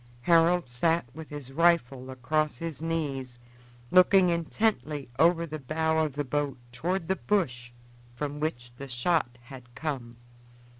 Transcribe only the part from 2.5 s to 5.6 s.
his knees, looking intently over the